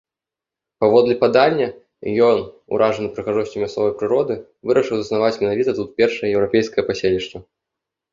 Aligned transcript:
Паводле 0.83 1.15
падання, 1.23 1.65
ён, 2.29 2.39
уражаны 2.77 3.09
прыгажосцю 3.17 3.57
мясцовай 3.63 3.93
прыроды, 3.99 4.37
вырашыў 4.71 4.97
заснаваць 5.03 5.39
менавіта 5.43 5.71
тут 5.81 5.93
першае 6.01 6.27
еўрапейскае 6.39 6.83
паселішча. 6.89 7.37